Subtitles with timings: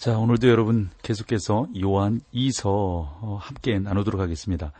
[0.00, 4.72] 자, 오늘도 여러분 계속해서 요한 2서 어, 함께 나누도록 하겠습니다.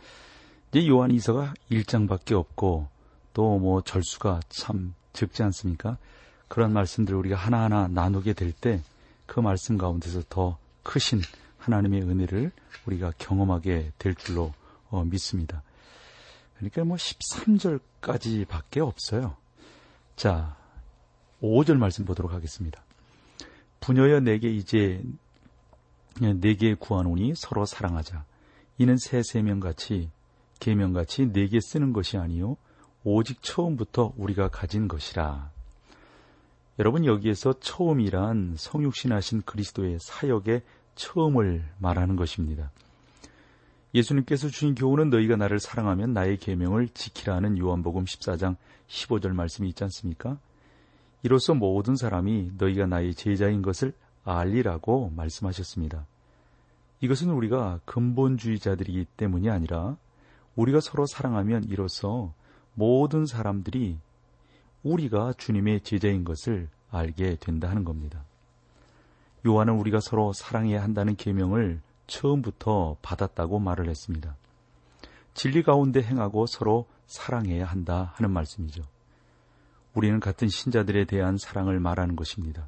[0.71, 2.87] 이제 요한 2서가 1장밖에 없고
[3.33, 5.99] 또 뭐 절수가 참 적지 않습니까?
[6.47, 8.81] 그런 말씀들을 우리가 하나하나 나누게 될 때
[9.27, 11.21] 그 말씀 가운데서 더 크신
[11.59, 12.51] 하나님의 은혜를
[12.87, 14.51] 우리가 경험하게 될 줄로
[14.89, 15.61] 어, 믿습니다.
[16.55, 19.37] 그러니까 뭐 13절까지 밖에 없어요.
[20.15, 20.57] 자,
[21.43, 22.83] 5절 말씀 보도록 하겠습니다.
[23.81, 25.03] 부녀여 내게 이제
[26.19, 28.23] 내게 구하노니 서로 사랑하자.
[28.77, 30.09] 이는 새 세명같이
[30.59, 32.57] 계명같이 내게 쓰는 것이 아니요
[33.03, 35.51] 오직 처음부터 우리가 가진 것이라.
[36.79, 40.61] 여러분 여기에서 처음이란 성육신하신 그리스도의 사역의
[40.95, 42.71] 처음을 말하는 것입니다.
[43.93, 48.55] 예수님께서 주신 교훈은 너희가 나를 사랑하면 나의 계명을 지키라는 요한복음 14장
[48.87, 50.37] 15절 말씀이 있지 않습니까?
[51.23, 56.05] 이로써 모든 사람이 너희가 나의 제자인 것을 알리라고 말씀하셨습니다.
[57.01, 59.97] 이것은 우리가 근본주의자들이기 때문이 아니라
[60.55, 62.33] 우리가 서로 사랑하면 이로써
[62.73, 63.97] 모든 사람들이
[64.83, 68.23] 우리가 주님의 제자인 것을 알게 된다 하는 겁니다.
[69.45, 74.35] 요한은 우리가 서로 사랑해야 한다는 계명을 처음부터 받았다고 말을 했습니다.
[75.33, 78.83] 진리 가운데 행하고 서로 사랑해야 한다 하는 말씀이죠.
[79.93, 82.67] 우리는 같은 신자들에 대한 사랑을 말하는 것입니다.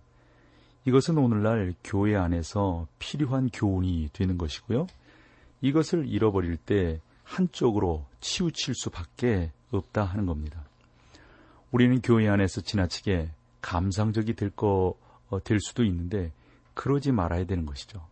[0.86, 4.88] 이것은 오늘날 교회 안에서 필요한 교훈이 되는 것이고요.
[5.62, 10.62] 이것을 잃어버릴 때 한쪽으로 치우칠 수밖에 없다 하는 겁니다.
[11.72, 13.31] 우리는 교회 안에서 지나치게
[13.62, 14.96] 감상적이 될 거,
[15.30, 16.31] 어, 될 수도 있는데,
[16.74, 18.06] 그러지 말아야 되는 것이죠.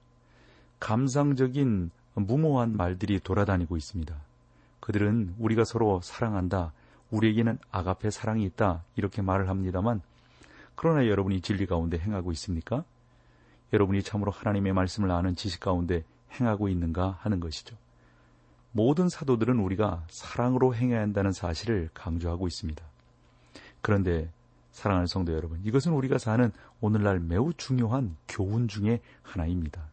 [0.79, 4.15] 감상적인 무모한 말들이 돌아다니고 있습니다.
[4.79, 6.73] 그들은 우리가 서로 사랑한다,
[7.11, 10.01] 우리에게는 아가페 사랑이 있다 이렇게 말을 합니다만
[10.75, 12.83] 그러나 여러분이 진리 가운데 행하고 있습니까?
[13.73, 16.03] 여러분이 참으로 하나님의 말씀을 아는 지식 가운데
[16.39, 17.75] 행하고 있는가 하는 것이죠.
[18.71, 22.83] 모든 사도들은 우리가 사랑으로 행해야 한다는 사실을 강조하고 있습니다.
[23.81, 24.31] 그런데
[24.71, 29.89] 사랑하는 성도 여러분, 이것은 우리가 사는 오늘날 매우 중요한 교훈 중의 하나입니다.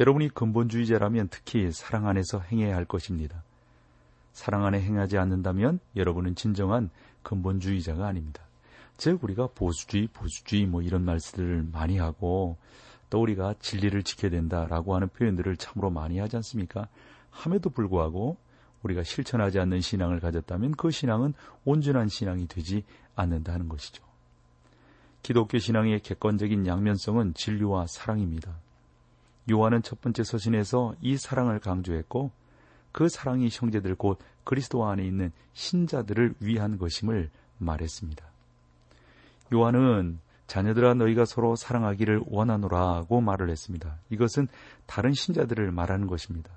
[0.00, 3.44] 여러분이 근본주의자라면 특히 사랑 안에서 행해야 할 것입니다.
[4.34, 6.90] 사랑 안에 행하지 않는다면 여러분은 진정한
[7.22, 8.42] 근본주의자가 아닙니다.
[8.96, 12.56] 즉 우리가 보수주의, 보수주의 뭐 이런 말씀들을 많이 하고
[13.10, 16.88] 또 우리가 진리를 지켜야 된다라고 하는 표현들을 참으로 많이 하지 않습니까?
[17.30, 18.36] 함에도 불구하고
[18.82, 21.32] 우리가 실천하지 않는 신앙을 가졌다면 그 신앙은
[21.64, 22.84] 온전한 신앙이 되지
[23.14, 24.02] 않는다는 것이죠.
[25.22, 28.56] 기독교 신앙의 객관적인 양면성은 진리와 사랑입니다.
[29.50, 32.30] 요한은 첫 번째 서신에서 이 사랑을 강조했고
[32.94, 37.28] 그 사랑이 형제들 곧 그리스도 안에 있는 신자들을 위한 것임을
[37.58, 38.24] 말했습니다.
[39.52, 43.98] 요한은 자녀들아 너희가 서로 사랑하기를 원하노라고 말을 했습니다.
[44.10, 44.46] 이것은
[44.86, 46.52] 다른 신자들을 말하는 것입니다.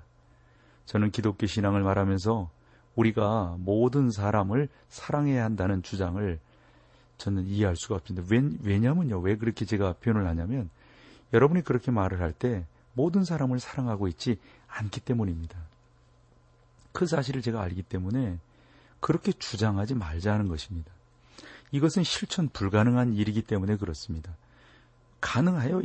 [0.86, 2.48] 저는 기독교 신앙을 말하면서
[2.94, 6.38] 우리가 모든 사람을 사랑해야 한다는 주장을
[7.16, 8.28] 저는 이해할 수가 없습니다.
[8.62, 10.70] 왜, 냐면요왜 그렇게 제가 표현을 하냐면
[11.32, 14.38] 여러분이 그렇게 말을 할 때 모든 사람을 사랑하고 있지
[14.68, 15.67] 않기 때문입니다.
[16.98, 18.40] 그 사실을 제가 알기 때문에
[18.98, 20.90] 그렇게 주장하지 말자는 것입니다.
[21.70, 24.34] 이것은 실천 불가능한 일이기 때문에 그렇습니다.
[25.20, 25.80] 가능해요.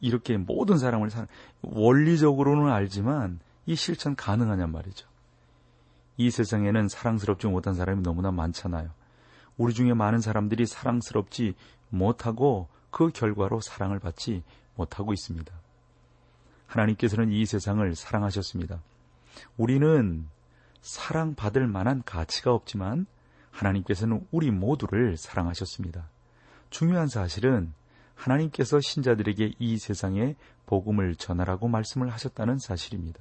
[0.00, 1.26] 이렇게 모든 사람을 사랑,
[1.60, 5.06] 원리적으로는 알지만 이 실천 가능하냔 말이죠.
[6.16, 8.88] 이 세상에는 사랑스럽지 못한 사람이 너무나 많잖아요.
[9.58, 11.56] 우리 중에 많은 사람들이 사랑스럽지
[11.90, 14.42] 못하고 그 결과로 사랑을 받지
[14.76, 15.52] 못하고 있습니다.
[16.68, 18.80] 하나님께서는 이 세상을 사랑하셨습니다.
[19.58, 20.26] 우리는
[20.80, 23.06] 사랑받을 만한 가치가 없지만
[23.50, 26.08] 하나님께서는 우리 모두를 사랑하셨습니다.
[26.70, 27.72] 중요한 사실은
[28.14, 30.36] 하나님께서 신자들에게 이 세상에
[30.66, 33.20] 복음을 전하라고 말씀을 하셨다는 사실입니다.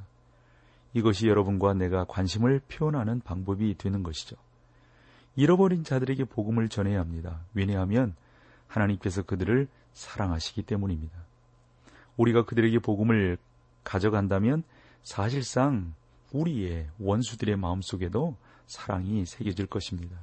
[0.93, 4.35] 이것이 여러분과 내가 관심을 표현하는 방법이 되는 것이죠.
[5.35, 7.41] 잃어버린 자들에게 복음을 전해야 합니다.
[7.53, 8.15] 왜냐하면
[8.67, 11.15] 하나님께서 그들을 사랑하시기 때문입니다.
[12.17, 13.37] 우리가 그들에게 복음을
[13.83, 14.63] 가져간다면
[15.03, 15.93] 사실상
[16.31, 18.35] 우리의 원수들의 마음속에도
[18.65, 20.17] 사랑이 새겨질 것입니다.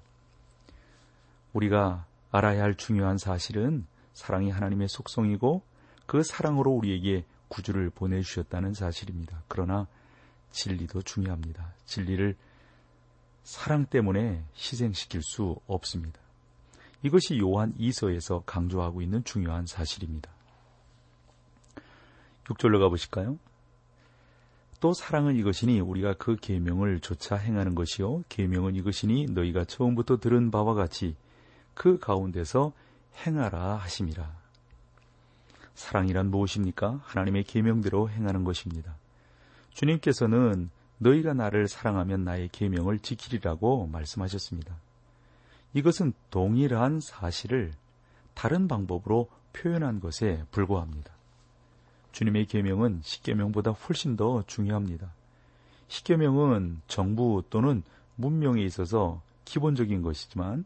[1.53, 5.63] 우리가 알아야 할 중요한 사실은 사랑이 하나님의 속성이고
[6.07, 9.43] 그 사랑으로 우리에게 구주를 보내주셨다는 사실입니다.
[9.49, 9.87] 그러나
[10.51, 11.73] 진리도 중요합니다.
[11.87, 12.37] 진리를
[13.43, 16.21] 사랑 때문에 희생시킬 수 없습니다.
[17.03, 20.31] 이것이 요한 2서에서 강조하고 있는 중요한 사실입니다.
[22.45, 23.39] 6절로 가보실까요?
[24.85, 30.75] 또 사랑은 이것이니 우리가 그 계명을 조차 행하는 것이요 계명은 이것이니 너희가 처음부터 들은 바와
[30.75, 31.17] 같이
[31.73, 32.75] 그 가운데서
[33.25, 34.31] 행하라 하심이라.
[35.73, 37.01] 사랑이란 무엇입니까?
[37.03, 38.95] 하나님의 계명대로 행하는 것입니다.
[39.71, 44.77] 주님께서는 너희가 나를 사랑하면 나의 계명을 지키리라고 말씀하셨습니다.
[45.73, 47.73] 이것은 동일한 사실을
[48.35, 51.14] 다른 방법으로 표현한 것에 불과합니다.
[52.15, 55.13] 주님의 계명은 십계명보다 훨씬 더 중요합니다.
[55.89, 57.83] 십계명은 정부 또는
[58.15, 60.65] 문명에 있어서 기본적인 것이지만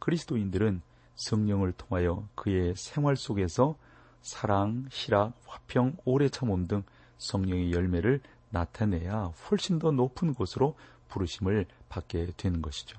[0.00, 0.82] 그리스도인들은
[1.14, 3.76] 성령을 통하여 그의 생활 속에서
[4.22, 6.82] 사랑, 희락, 화평, 오래 참음 등
[7.18, 10.74] 성령의 열매를 나타내야 훨씬 더 높은 곳으로
[11.08, 12.98] 부르심을 받게 되는 것이죠.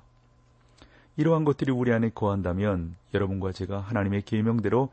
[1.18, 4.90] 이러한 것들이 우리 안에 거한다면 여러분과 제가 하나님의 계명대로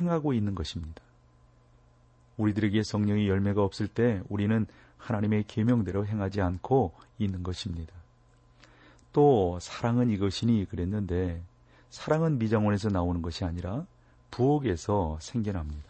[0.00, 1.07] 행하고 있는 것입니다.
[2.38, 7.92] 우리들에게 성령의 열매가 없을 때 우리는 하나님의 계명대로 행하지 않고 있는 것입니다.
[9.12, 11.42] 또 사랑은 이것이니 그랬는데
[11.90, 13.86] 사랑은 미장원에서 나오는 것이 아니라
[14.30, 15.88] 부엌에서 생겨납니다.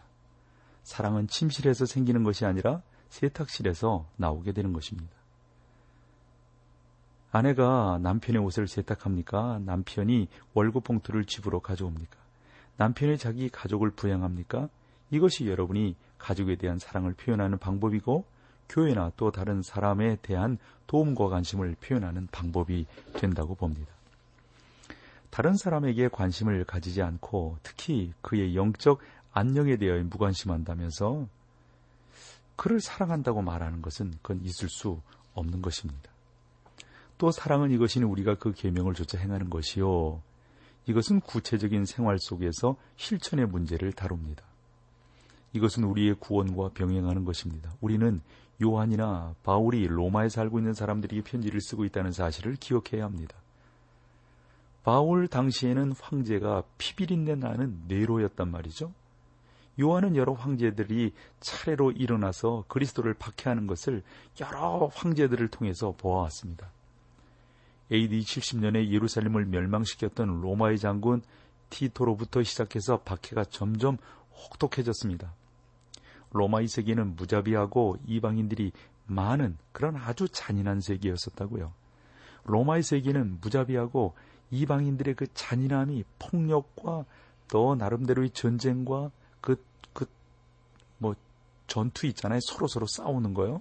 [0.83, 5.11] 사랑은 침실에서 생기는 것이 아니라 세탁실에서 나오게 되는 것입니다.
[7.31, 9.61] 아내가 남편의 옷을 세탁합니까?
[9.65, 12.17] 남편이 월급 봉투를 집으로 가져옵니까?
[12.79, 14.69] 남편이 자기 가족을 부양합니까?
[15.11, 18.25] 이것이 여러분이 가족에 대한 사랑을 표현하는 방법이고
[18.69, 23.93] 교회나 또 다른 사람에 대한 도움과 관심을 표현하는 방법이 된다고 봅니다.
[25.31, 29.01] 다른 사람에게 관심을 가지지 않고 특히 그의 영적
[29.33, 31.29] 안녕에 대하여 무관심한다면서
[32.57, 35.01] 그를 사랑한다고 말하는 것은 그건 있을 수
[35.35, 36.11] 없는 것입니다.
[37.19, 40.21] 또 사랑은 이것이니 우리가 그 계명을 조차 행하는 것이요.
[40.87, 44.48] 이것은 구체적인 생활 속에서 실천의 문제를 다룹니다.
[45.53, 47.73] 이것은 우리의 구원과 병행하는 것입니다.
[47.81, 48.21] 우리는
[48.63, 53.37] 요한이나 바울이 로마에 살고 있는 사람들에게 편지를 쓰고 있다는 사실을 기억해야 합니다.
[54.83, 58.93] 바울 당시에는 황제가 피비린내 나는 네로였단 말이죠.
[59.81, 64.03] 요한은 여러 황제들이 차례로 일어나서 그리스도를 박해하는 것을
[64.41, 66.71] 여러 황제들을 통해서 보아왔습니다.
[67.93, 71.23] AD 70년에 예루살렘을 멸망시켰던 로마의 장군
[71.71, 73.99] 티토로부터 시작해서 박해가 점점
[74.39, 75.33] 혹독해졌습니다.
[76.31, 78.73] 로마의 세계는 무자비하고 이방인들이
[79.07, 81.73] 많은 그런 아주 잔인한 세계였었다고요.
[82.45, 84.15] 로마의 세계는 무자비하고
[84.51, 87.05] 이방인들의 그 잔인함이 폭력과
[87.49, 89.63] 또 나름대로의 전쟁과 그,
[89.93, 90.07] 그,
[90.99, 91.15] 뭐,
[91.67, 92.41] 전투 있잖아요.
[92.43, 93.61] 서로서로 싸우는 거요.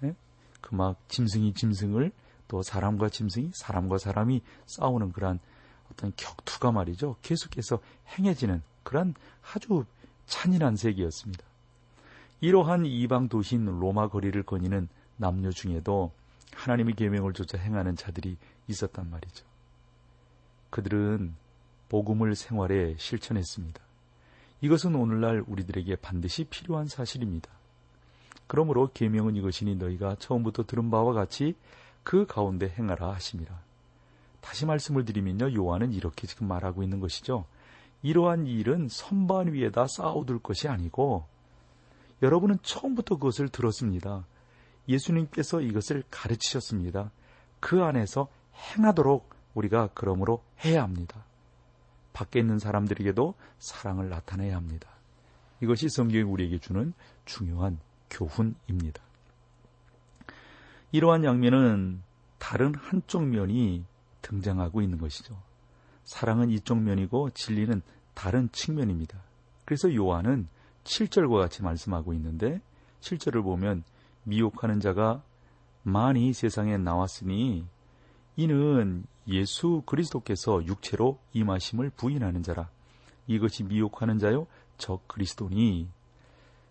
[0.00, 0.14] 네?
[0.60, 2.12] 그막 짐승이 짐승을
[2.48, 5.40] 또 사람과 짐승이 사람과 사람이 싸우는 그러한
[5.90, 7.16] 어떤 격투가 말이죠.
[7.22, 7.80] 계속해서
[8.16, 9.14] 행해지는 그런
[9.54, 9.84] 아주
[10.26, 11.44] 잔인한 세계였습니다.
[12.40, 16.12] 이러한 이방 도시인 로마 거리를 거니는 남녀 중에도
[16.52, 18.36] 하나님의 계명을 조차 행하는 자들이
[18.68, 19.44] 있었단 말이죠.
[20.70, 21.34] 그들은
[21.88, 23.80] 복음을 생활에 실천했습니다.
[24.60, 27.50] 이것은 오늘날 우리들에게 반드시 필요한 사실입니다.
[28.46, 31.54] 그러므로 계명은 이것이니 너희가 처음부터 들은 바와 같이
[32.02, 33.58] 그 가운데 행하라 하심이라.
[34.40, 35.54] 다시 말씀을 드리면요.
[35.54, 37.46] 요한은 이렇게 지금 말하고 있는 것이죠.
[38.04, 41.24] 이러한 일은 선반 위에다 쌓아둘 것이 아니고
[42.20, 44.26] 여러분은 처음부터 그것을 들었습니다.
[44.86, 47.10] 예수님께서 이것을 가르치셨습니다.
[47.60, 51.24] 그 안에서 행하도록 우리가 그러므로 해야 합니다.
[52.12, 54.90] 밖에 있는 사람들에게도 사랑을 나타내야 합니다.
[55.62, 56.92] 이것이 성경이 우리에게 주는
[57.24, 57.78] 중요한
[58.10, 59.02] 교훈입니다.
[60.92, 62.02] 이러한 양면은
[62.38, 63.82] 다른 한쪽 면이
[64.20, 65.34] 등장하고 있는 것이죠.
[66.04, 67.82] 사랑은 이쪽 면이고 진리는
[68.14, 69.18] 다른 측면입니다.
[69.64, 70.48] 그래서 요한은
[70.84, 72.60] 7절과 같이 말씀하고 있는데
[73.00, 73.84] 7절을 보면
[74.24, 75.22] 미혹하는 자가
[75.82, 77.66] 많이 세상에 나왔으니
[78.36, 82.68] 이는 예수 그리스도께서 육체로 임하심을 부인하는 자라.
[83.26, 84.46] 이것이 미혹하는 자요
[84.76, 85.88] 적 그리스도니.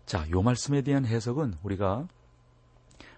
[0.06, 2.06] 자, 요 말씀에 대한 해석은 우리가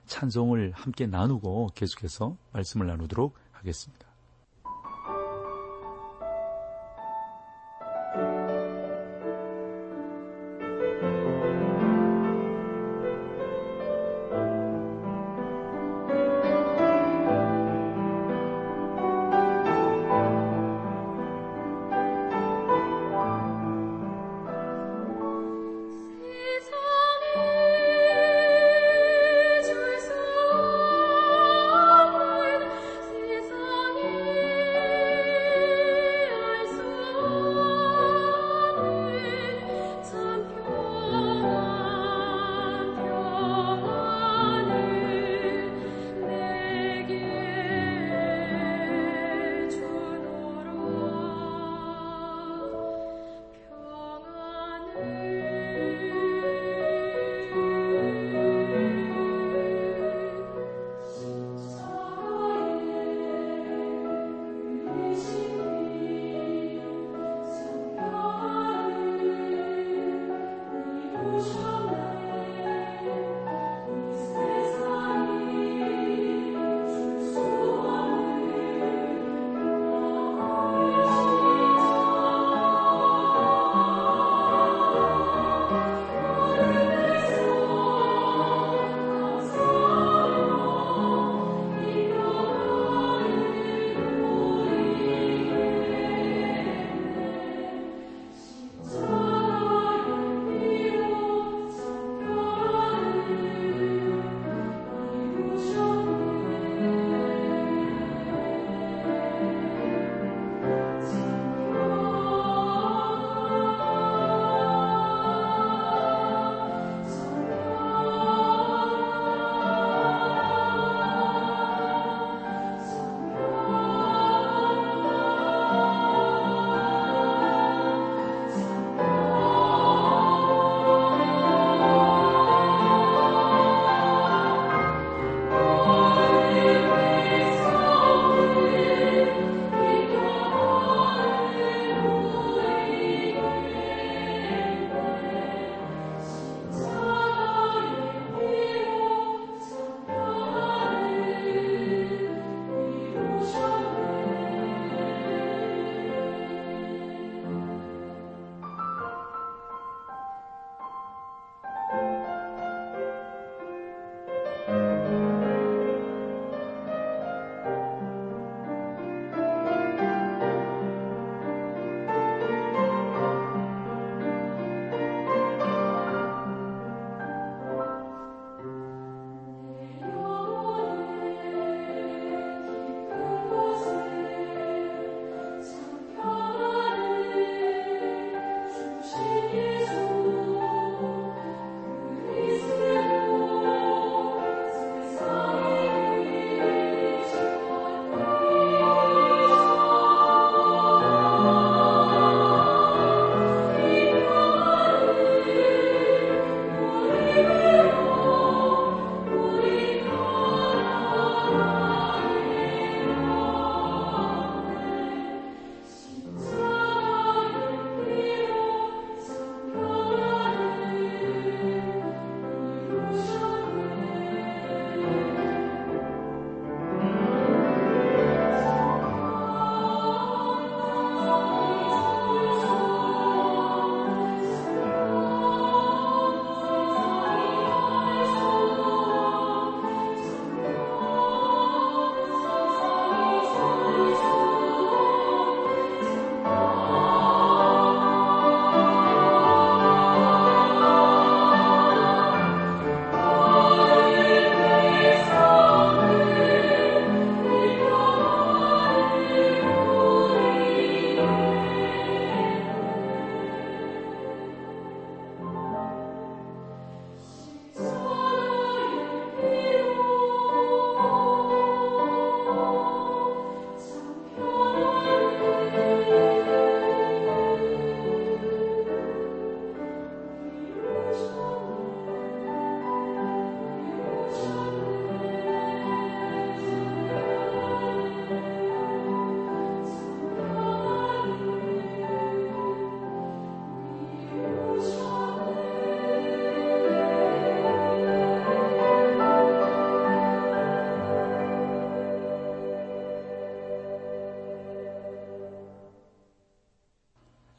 [0.07, 4.06] 찬송을 함께 나누고 계속해서 말씀을 나누도록 하겠습니다.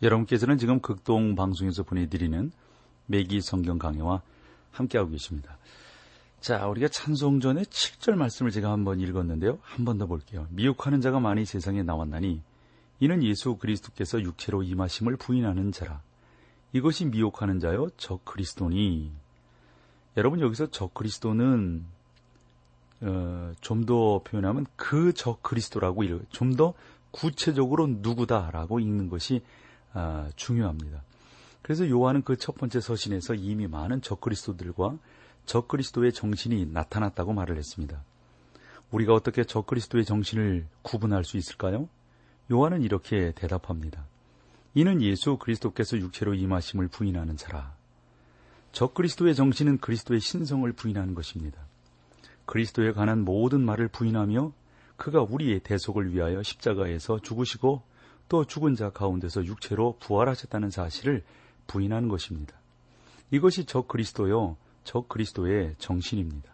[0.07, 2.51] 여러분께서는 지금 극동 방송에서 보내드리는
[3.07, 4.21] 매기 성경 강해와
[4.71, 5.57] 함께하고 계십니다.
[6.39, 9.59] 자, 우리가 찬송 전에 7절 말씀을 제가 한번 읽었는데요.
[9.61, 10.47] 한 번 더 볼게요.
[10.51, 12.41] 미혹하는 자가 많이 세상에 나왔나니
[13.01, 16.01] 이는 예수 그리스도께서 육체로 임하심을 부인하는 자라.
[16.73, 19.11] 이것이 미혹하는 자요, 저 그리스도니.
[20.15, 21.85] 여러분 여기서 저 그리스도는
[23.01, 26.73] 어, 좀 더 표현하면 그 저 그리스도라고 좀 더
[27.11, 29.41] 구체적으로 누구다라고 읽는 것이
[29.97, 31.01] 아, 중요합니다.
[31.63, 34.97] 그래서 요한은 그 첫 번째 서신에서 이미 많은 적그리스도들과
[35.45, 38.03] 적그리스도의 정신이 나타났다고 말을 했습니다.
[38.91, 41.89] 우리가 어떻게 적그리스도의 정신을 구분할 수 있을까요?
[42.51, 44.05] 요한은 이렇게 대답합니다.
[44.75, 47.75] 이는 예수 그리스도께서 육체로 임하심을 부인하는 자라.
[48.73, 51.59] 적그리스도의 정신은 그리스도의 신성을 부인하는 것입니다.
[52.45, 54.51] 그리스도에 관한 모든 말을 부인하며
[54.95, 57.81] 그가 우리의 대속을 위하여 십자가에서 죽으시고
[58.29, 61.23] 또 죽은 자 가운데서 육체로 부활하셨다는 사실을
[61.67, 62.55] 부인하는 것입니다.
[63.31, 66.51] 이것이 저 그리스도요, 저 그리스도의 정신입니다.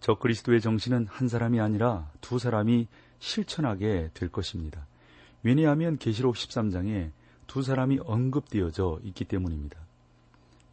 [0.00, 2.88] 저 그리스도의 정신은 한 사람이 아니라 두 사람이
[3.20, 4.86] 실천하게 될 것입니다.
[5.42, 7.10] 왜냐하면 계시록 13장에
[7.46, 9.78] 두 사람이 언급되어져 있기 때문입니다.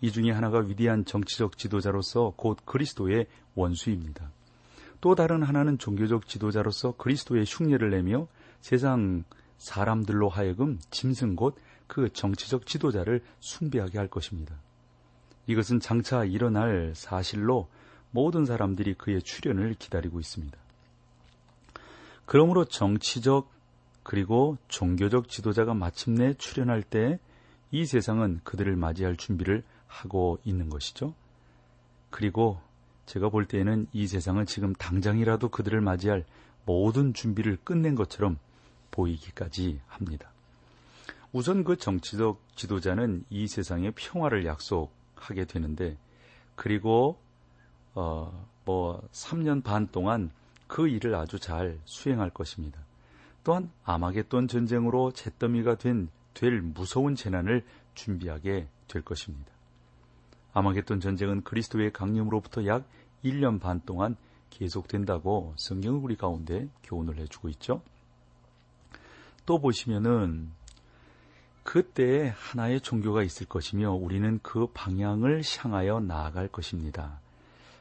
[0.01, 4.31] 이 중에 하나가 위대한 정치적 지도자로서 곧 그리스도의 원수입니다.
[5.01, 8.27] 또 다른 하나는 종교적 지도자로서 그리스도의 흉내를 내며
[8.61, 9.23] 세상
[9.59, 11.55] 사람들로 하여금 짐승 곧
[11.89, 14.55] 그 정치적 지도자를 숭배하게 할 것입니다.
[15.47, 17.67] 이것은 장차 일어날 사실로
[18.11, 20.55] 모든 사람들이 그의 출현을 기다리고 있습니다.
[22.27, 23.49] 그러므로 정치적
[24.03, 27.17] 그리고 종교적 지도자가 마침내 출현할 때
[27.71, 31.13] 이 세상은 그들을 맞이할 준비를 하고 있는 것이죠.
[32.09, 32.59] 그리고
[33.05, 36.25] 제가 볼 때에는 이 세상은 지금 당장이라도 그들을 맞이할
[36.65, 38.37] 모든 준비를 끝낸 것처럼
[38.91, 40.31] 보이기까지 합니다.
[41.31, 45.98] 우선 그 정치적 지도자는 이 세상의 평화를 약속하게 되는데
[46.55, 47.19] 그리고
[47.93, 50.31] 어, 뭐 3년 반 동안
[50.67, 52.79] 그 일을 아주 잘 수행할 것입니다.
[53.43, 57.65] 또한 아마겟돈 전쟁으로 잿더미가 된 될 무서운 재난을
[57.96, 59.51] 준비하게 될 것입니다.
[60.53, 62.88] 아마겟돈 전쟁은 그리스도의 강림으로부터 약
[63.25, 64.15] 1년 반 동안
[64.49, 67.82] 계속된다고 성경은 우리 가운데 교훈을 해주고 있죠.
[69.49, 70.51] 또 보시면은
[71.63, 77.19] 그때 하나의 종교가 있을 것이며 우리는 그 방향을 향하여 나아갈 것입니다.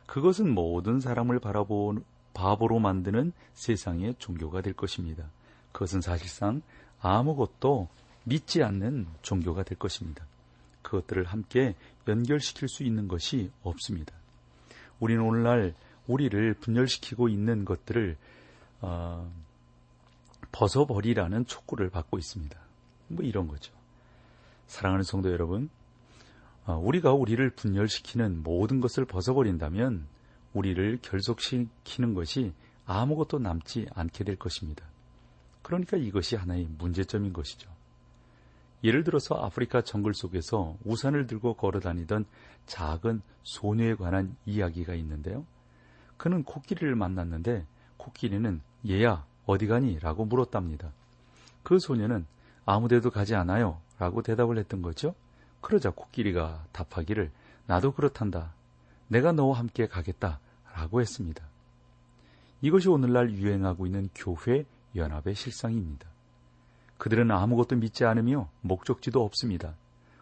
[0.07, 1.97] 그것은 모든 사람을 바라보,
[2.33, 5.25] 바보로 만드는 세상의 종교가 될 것입니다.
[5.73, 6.63] 그것은 사실상
[7.03, 7.89] 아무것도
[8.25, 10.25] 믿지 않는 종교가 될 것입니다.
[10.81, 11.75] 그것들을 함께
[12.09, 14.15] 연결시킬 수 있는 것이 없습니다.
[15.01, 15.75] 우리는 오늘날
[16.07, 18.17] 우리를 분열시키고 있는 것들을
[18.81, 19.31] 어,
[20.59, 22.59] 벗어버리라는 촉구를 받고 있습니다.
[23.07, 23.73] 뭐 이런 거죠.
[24.67, 25.71] 사랑하는 성도 여러분,
[26.67, 30.09] 어, 우리가 우리를 분열시키는 모든 것을 벗어버린다면
[30.55, 32.53] 우리를 결속시키는 것이
[32.87, 34.85] 아무것도 남지 않게 될 것입니다.
[35.63, 37.71] 그러니까 이것이 하나의 문제점인 것이죠.
[38.83, 42.25] 예를 들어서 아프리카 정글 속에서 우산을 들고 걸어 다니던
[42.67, 45.47] 작은 소녀에 관한 이야기가 있는데요.
[46.17, 47.65] 그는 코끼리를 만났는데
[47.97, 49.99] 코끼리는 얘야 어디 가니?
[50.01, 50.93] 라고 물었답니다.
[51.63, 52.27] 그 소녀는
[52.67, 53.81] 아무데도 가지 않아요.
[53.99, 55.15] 라고 대답을 했던 거죠.
[55.63, 57.31] 그러자 코끼리가 답하기를
[57.67, 58.53] 나도 그렇단다.
[59.09, 60.39] 내가 너와 함께 가겠다.
[60.75, 61.43] 라고 했습니다.
[62.61, 66.07] 이것이 오늘날 유행하고 있는 교회 연합의 실상입니다.
[66.99, 69.77] 그들은 아무것도 믿지 않으며 목적지도 없습니다.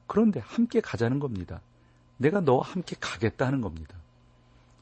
[0.06, 1.60] 그런데 함께 가자는 겁니다.
[2.16, 3.96] 내가 너와 함께 가겠다는 겁니다.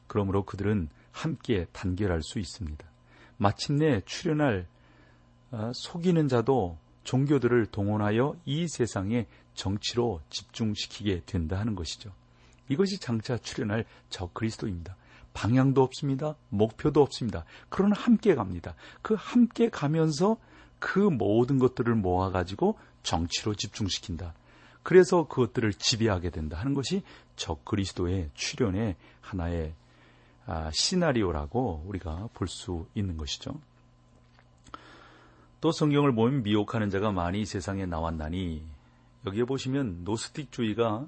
[0.05, 2.85] 그러므로 그들은 함께 단결할 수 있습니다.
[3.37, 4.67] 마침내 출현할
[5.51, 12.11] 어, 속이는 자도 종교들을 동원하여 이 세상의 정치로 집중시키게 된다 하는 것이죠.
[12.67, 14.95] 이것이 장차 출현할 저 그리스도입니다.
[15.33, 16.35] 방향도 없습니다.
[16.49, 17.45] 목표도 없습니다.
[17.69, 18.75] 그러나 함께 갑니다.
[19.01, 20.37] 그 함께 가면서
[20.79, 24.33] 그 모든 것들을 모아가지고 정치로 집중시킨다.
[24.81, 27.03] 그래서 그것들을 지배하게 된다 하는 것이
[27.35, 29.84] 저 그리스도의 출현의 하나의 아,
[30.71, 33.59] 시나리오라고 우리가 볼 수 있는 것이죠.
[35.61, 38.63] 또 성경을 보면 미혹하는 자가 많이 세상에 나왔나니
[39.25, 41.07] 여기에 보시면 노스틱주의가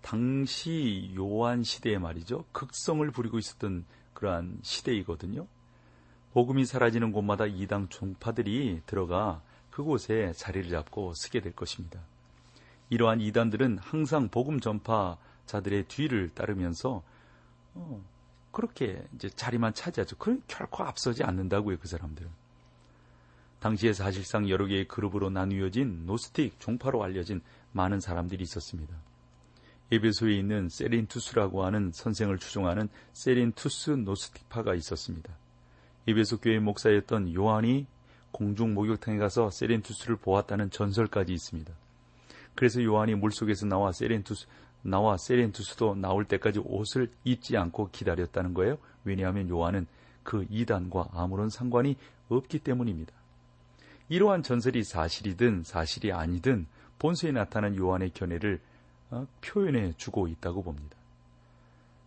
[0.00, 2.44] 당시 요한 시대에 말이죠.
[2.52, 5.46] 극성을 부리고 있었던 그러한 시대이거든요.
[6.32, 12.00] 복음이 사라지는 곳마다 이당 종파들이 들어가 그곳에 자리를 잡고 쓰게 될 것입니다.
[12.88, 17.02] 이러한 이단들은 항상 복음 전파자들의 뒤를 따르면서
[17.74, 18.02] 어,
[18.52, 20.16] 그렇게 이제 자리만 차지하죠.
[20.16, 22.28] 그 결코 앞서지 않는다고요, 그 사람들은.
[23.60, 28.94] 당시에 사실상 여러 개의 그룹으로 나뉘어진 노스틱 종파로 알려진 많은 사람들이 있었습니다.
[29.92, 35.32] 에베소에 있는 세린투스라고 하는 선생을 추종하는 세린투스 노스틱파가 있었습니다.
[36.06, 37.86] 에베소 교회 목사였던 요한이
[38.30, 41.72] 공중 목욕탕에 가서 세린투스를 보았다는 전설까지 있습니다.
[42.54, 44.46] 그래서 요한이 물속에서 나와 세렌투스
[44.82, 48.78] 나와 세렌투스도 나올 때까지 옷을 입지 않고 기다렸다는 거예요.
[49.04, 49.86] 왜냐하면 요한은
[50.22, 51.96] 그 이단과 아무런 상관이
[52.28, 53.12] 없기 때문입니다.
[54.08, 56.66] 이러한 전설이 사실이든 사실이 아니든
[56.98, 58.60] 본서에 나타난 요한의 견해를
[59.10, 60.96] 어, 표현해 주고 있다고 봅니다.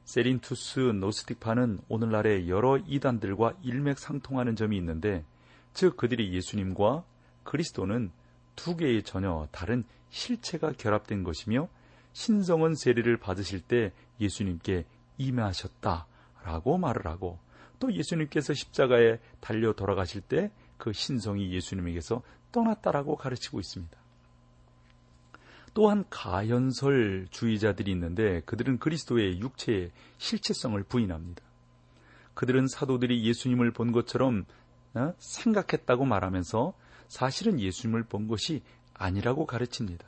[0.06, 5.24] 세린투스 노스틱파는 오늘날의 여러 이단들과 일맥상통하는 점이 있는데
[5.74, 7.04] 즉 그들이 예수님과
[7.44, 8.12] 그리스도는
[8.56, 11.68] 두 개의 전혀 다른 실체가 결합된 것이며
[12.14, 14.86] 신성은 세례를 받으실 때 예수님께
[15.18, 17.40] 임하셨다라고 말을 하고
[17.80, 20.52] 또 예수님께서 십자가에 달려 돌아가실 때
[20.84, 22.22] 그 신성이 예수님에게서
[22.52, 23.98] 떠났다라고 가르치고 있습니다.
[25.74, 31.42] 또한 가현설 주의자들이 있는데 그들은 그리스도의 육체의 실체성을 부인합니다.
[32.34, 34.44] 그들은 사도들이 예수님을 본 것처럼
[34.94, 35.14] 어?
[35.18, 36.74] 생각했다고 말하면서
[37.08, 38.62] 사실은 예수님을 본 것이
[38.94, 40.06] 아니라고 가르칩니다.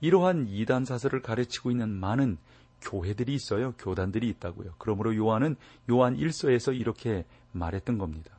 [0.00, 2.38] 이러한 이단 사설을 가르치고 있는 많은
[2.80, 3.72] 교회들이 있어요.
[3.78, 4.74] 교단들이 있다고요.
[4.78, 5.56] 그러므로 요한은
[5.90, 8.30] 요한 1서에서 이렇게 말했던 겁니다.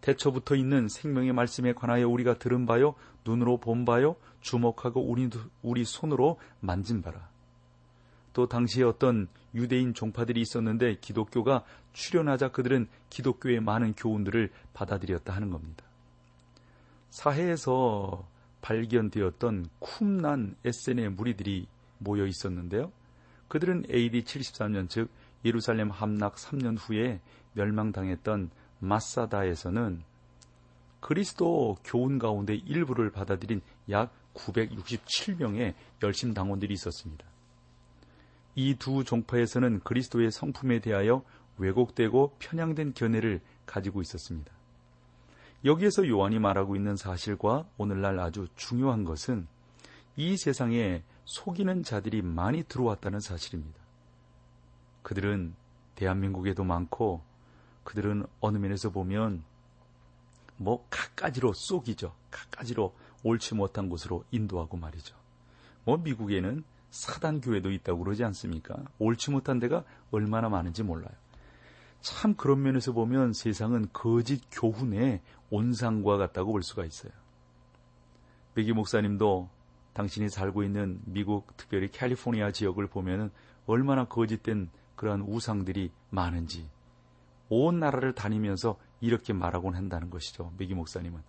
[0.00, 5.30] 대처부터 있는 생명의 말씀에 관하여 우리가 들은 바요, 눈으로 본 바요, 주목하고 우리,
[5.62, 7.28] 우리 손으로 만진 바라.
[8.32, 15.84] 또 당시에 어떤 유대인 종파들이 있었는데 기독교가 출현하자 그들은 기독교의 많은 교훈들을 받아들였다 하는 겁니다.
[17.10, 18.26] 사해에서
[18.62, 21.66] 발견되었던 쿰난 에센의 무리들이
[21.98, 22.90] 모여 있었는데요.
[23.48, 25.10] 그들은 AD 73년 즉
[25.44, 27.20] 예루살렘 함락 3년 후에
[27.52, 30.02] 멸망당했던 마사다에서는
[31.00, 37.26] 그리스도 교훈 가운데 일부를 받아들인 약 967명의 열심 당원들이 있었습니다.
[38.54, 41.22] 이 두 종파에서는 그리스도의 성품에 대하여
[41.58, 44.52] 왜곡되고 편향된 견해를 가지고 있었습니다.
[45.64, 49.46] 여기에서 요한이 말하고 있는 사실과 오늘날 아주 중요한 것은
[50.16, 53.80] 이 세상에 속이는 자들이 많이 들어왔다는 사실입니다.
[55.02, 55.54] 그들은
[55.94, 57.22] 대한민국에도 많고
[57.84, 59.44] 그들은 어느 면에서 보면
[60.56, 62.14] 뭐 갖가지로 쏙이죠.
[62.30, 65.16] 갖가지로 옳지 못한 곳으로 인도하고 말이죠.
[65.84, 68.76] 뭐 미국에는 사단 교회도 있다고 그러지 않습니까?
[68.98, 71.12] 옳지 못한 데가 얼마나 많은지 몰라요.
[72.00, 77.12] 참 그런 면에서 보면 세상은 거짓 교훈의 온상과 같다고 볼 수가 있어요.
[78.54, 79.50] 백기 목사님도
[79.92, 83.30] 당신이 살고 있는 미국 특별히 캘리포니아 지역을 보면
[83.66, 86.68] 얼마나 거짓된 그러한 우상들이 많은지
[87.50, 90.52] 온 나라를 다니면서 이렇게 말하곤 한다는 것이죠.
[90.56, 91.20] 백기 목사님은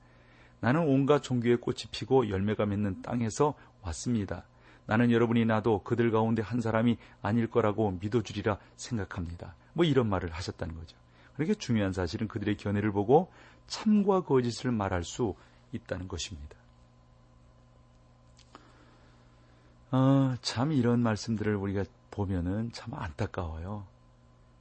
[0.62, 4.46] 나는 온갖 종교의 꽃이 피고 열매가 맺는 땅에서 왔습니다.
[4.86, 9.56] 나는 여러분이 나도 그들 가운데 한 사람이 아닐 거라고 믿어주리라 생각합니다.
[9.74, 10.96] 뭐 이런 말을 하셨다는 거죠.
[11.36, 13.32] 그렇게 중요한 사실은 그들의 견해를 보고
[13.68, 15.36] 참과 거짓을 말할 수
[15.72, 16.56] 있다는 것입니다.
[19.92, 23.86] 어, 참 이런 말씀들을 우리가 보면은 참 안타까워요.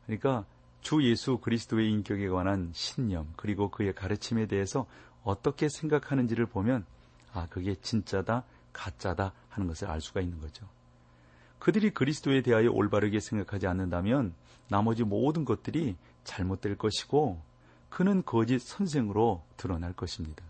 [0.07, 0.45] 그러니까
[0.83, 4.87] 주 예수 그리스도의 인격에 관한 신념 그리고 그의 가르침에 대해서
[5.23, 6.85] 어떻게 생각하는지를 보면
[7.33, 10.67] 아 그게 진짜다 가짜다 하는 것을 알 수가 있는 거죠.
[11.59, 14.35] 그들이 그리스도에 대하여 올바르게 생각하지 않는다면
[14.69, 17.41] 나머지 모든 것들이 잘못될 것이고
[17.92, 20.42] 그는 거짓 선생으로 드러날 것입니다.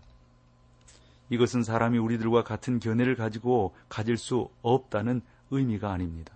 [1.29, 6.33] 이것은 사람이 우리들과 같은 견해를 가지고 가질 수 없다는 의미가 아닙니다.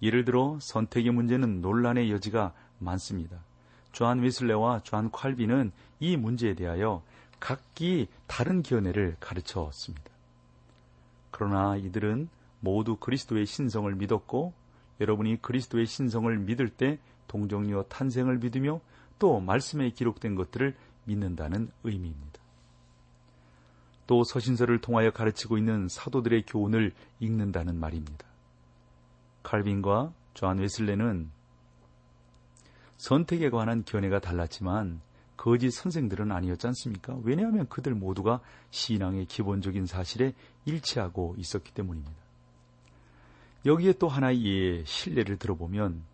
[0.00, 3.36] 예를 들어 선택의 문제는 논란의 여지가 많습니다.
[3.92, 7.02] 조한 웨슬레와 조한 콸비는 이 문제에 대하여
[7.38, 10.10] 각기 다른 견해를 가르쳤습니다.
[11.30, 14.54] 그러나 이들은 모두 그리스도의 신성을 믿었고
[14.98, 18.80] 여러분이 그리스도의 신성을 믿을 때 동정녀 탄생을 믿으며
[19.22, 22.40] 또 말씀에 기록된 것들을 믿는다는 의미입니다.
[24.08, 28.26] 또 서신서를 통하여 가르치고 있는 사도들의 교훈을 읽는다는 말입니다.
[29.44, 31.30] 칼빈과 조한 웨슬레는
[32.96, 35.00] 선택에 관한 견해가 달랐지만
[35.36, 37.16] 거짓 선생들은 아니었지 않습니까?
[37.22, 42.16] 왜냐하면 그들 모두가 신앙의 기본적인 사실에 일치하고 있었기 때문입니다.
[43.66, 46.10] 여기에 또 하나의 예, 신뢰를 들어보면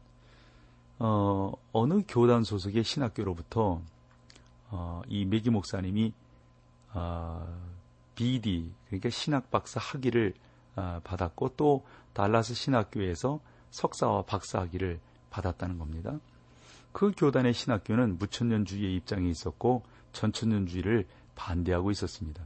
[0.98, 3.80] 어, 어느 교단 소속의 신학교로부터
[4.70, 6.12] 어, 이 메기 목사님이
[6.92, 7.46] 어,
[8.14, 10.34] BD 그러니까 신학 박사 학위를
[10.76, 14.98] 어, 받았고 또 달라스 신학교에서 석사와 박사 학위를
[15.30, 16.18] 받았다는 겁니다.
[16.92, 19.82] 그 교단의 신학교는 무천년주의의 입장에 있었고
[20.12, 21.06] 전천년주의를
[21.36, 22.42] 반대하고 있었습니다.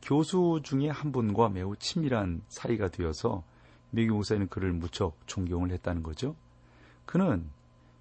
[0.00, 3.42] 교수 중에 한 분과 매우 친밀한 사이가 되어서
[3.90, 6.36] 메기 목사님은 그를 무척 존경을 했다는 거죠.
[7.04, 7.50] 그는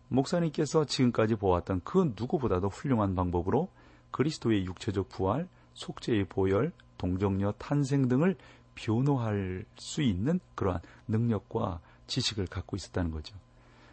[0.10, 3.70] 목사님께서 지금까지 보았던 그 누구보다도 훌륭한 방법으로
[4.12, 8.36] 그리스도의 육체적 부활, 속죄의 보혈, 동정녀 탄생 등을
[8.76, 13.36] 변호할 수 있는 그러한 능력과 지식을 갖고 있었다는 거죠.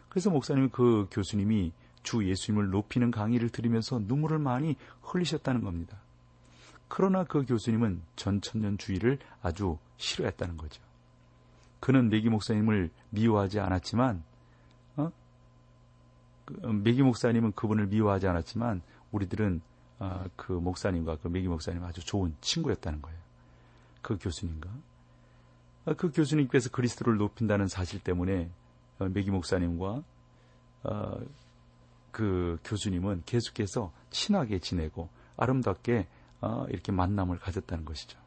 [0.09, 1.71] 그래서 목사님 그 교수님이
[2.03, 5.97] 주 예수님을 높이는 강의를 들으면서 눈물을 많이 흘리셨다는 겁니다.
[6.87, 10.81] 그러나 그 교수님은 전천년주의를 아주 싫어했다는 거죠.
[11.79, 14.23] 그는 메기 목사님을 미워하지 않았지만,
[16.61, 19.61] 메기 목사님은 그분을 미워하지 않았지만, 우리들은
[19.99, 23.17] 어, 그 목사님과 그 메기 목사님 아주 좋은 친구였다는 거예요.
[24.01, 24.69] 그 교수님과.
[25.85, 28.49] 어, 그 교수님께서 그리스도를 높인다는 사실 때문에
[28.99, 30.03] 어, 메기 목사님과
[30.83, 31.19] 어,
[32.11, 36.07] 그 교수님은 계속해서 친하게 지내고 아름답게
[36.41, 38.19] 어, 이렇게 만남을 가졌다는 것이죠.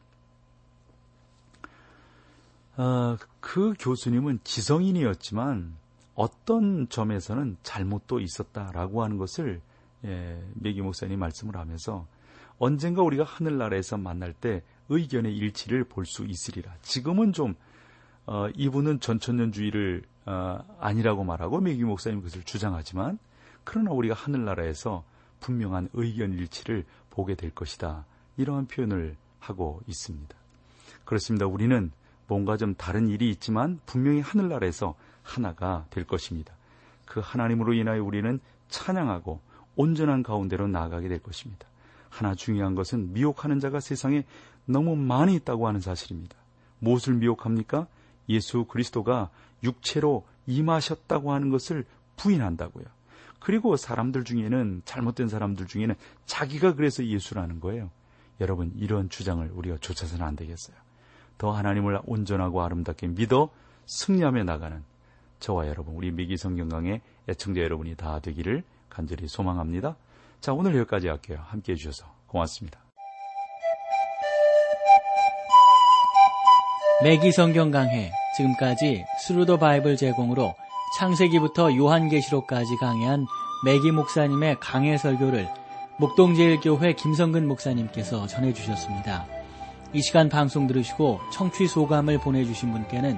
[2.77, 5.75] 어, 그 교수님은 지성인이었지만
[6.17, 9.61] 어떤 점에서는 잘못도 있었다라고 하는 것을
[10.03, 12.07] 예, 메기 목사님 말씀을 하면서
[12.57, 16.75] 언젠가 우리가 하늘나라에서 만날 때 의견의 일치를 볼 수 있으리라.
[16.81, 17.53] 지금은 좀
[18.25, 23.19] 어, 이분은 전천년주의를 어, 아니라고 말하고 메기 목사님 그것을 주장하지만
[23.63, 25.03] 그러나 우리가 하늘나라에서
[25.39, 28.05] 분명한 의견 일치를 보게 될 것이다.
[28.37, 30.35] 이러한 표현을 하고 있습니다.
[31.05, 31.45] 그렇습니다.
[31.45, 31.91] 우리는
[32.27, 34.95] 뭔가 좀 다른 일이 있지만 분명히 하늘나라에서
[35.27, 36.53] 하나가 될 것입니다.
[37.05, 39.41] 그 하나님으로 인하여 우리는 찬양하고
[39.75, 41.67] 온전한 가운데로 나아가게 될 것입니다.
[42.09, 44.23] 하나 중요한 것은 미혹하는 자가 세상에
[44.65, 46.35] 너무 많이 있다고 하는 사실입니다.
[46.79, 47.87] 무엇을 미혹합니까?
[48.29, 49.29] 예수 그리스도가
[49.63, 51.85] 육체로 임하셨다고 하는 것을
[52.15, 52.85] 부인한다고요.
[53.39, 57.89] 그리고 사람들 중에는 잘못된 사람들 중에는 자기가 그래서 예수라는 거예요.
[58.39, 60.75] 여러분 이런 주장을 우리가 쫓아서는 안 되겠어요.
[61.37, 63.49] 더 하나님을 온전하고 아름답게 믿어
[63.85, 64.83] 승리하며 나가는
[65.39, 69.95] 저와 여러분 우리 매기 성경강해 애청자 여러분이 다 되기를 간절히 소망합니다.
[70.39, 71.39] 자 오늘 여기까지 할게요.
[71.47, 72.79] 함께 해주셔서 고맙습니다.
[77.03, 80.55] 매기 성경 강해 지금까지 Thru the Bible 제공으로
[80.97, 83.27] 창세기부터 요한계시록까지 강해한
[83.63, 85.47] 매기 목사님의 강해 설교를
[85.99, 89.25] 목동제일교회 김성근 목사님께서 전해주셨습니다.
[89.93, 93.17] 이 시간 방송 들으시고 청취 소감을 보내주신 분께는